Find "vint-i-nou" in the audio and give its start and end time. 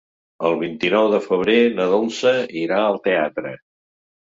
0.63-1.11